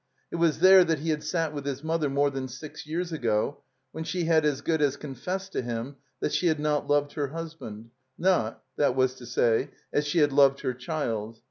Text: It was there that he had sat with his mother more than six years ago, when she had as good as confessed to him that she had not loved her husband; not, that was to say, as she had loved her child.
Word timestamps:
It 0.31 0.37
was 0.37 0.61
there 0.61 0.83
that 0.83 0.97
he 0.97 1.11
had 1.11 1.21
sat 1.23 1.53
with 1.53 1.63
his 1.63 1.83
mother 1.83 2.09
more 2.09 2.31
than 2.31 2.47
six 2.47 2.87
years 2.87 3.11
ago, 3.11 3.61
when 3.91 4.03
she 4.03 4.23
had 4.23 4.45
as 4.45 4.61
good 4.61 4.81
as 4.81 4.97
confessed 4.97 5.51
to 5.51 5.61
him 5.61 5.97
that 6.21 6.33
she 6.33 6.47
had 6.47 6.59
not 6.59 6.87
loved 6.87 7.13
her 7.13 7.27
husband; 7.27 7.91
not, 8.17 8.63
that 8.77 8.95
was 8.95 9.13
to 9.13 9.27
say, 9.27 9.69
as 9.93 10.07
she 10.07 10.17
had 10.17 10.33
loved 10.33 10.61
her 10.61 10.73
child. 10.73 11.39